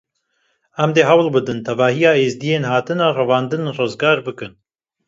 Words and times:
Em 0.83 0.89
dê 0.95 1.01
hewl 1.09 1.27
bidin 1.35 1.59
tevahiya 1.67 2.11
Êzidiyên 2.25 2.63
hatine 2.71 3.07
revandin 3.19 3.63
rizgar 3.77 4.17
bikin. 4.27 4.51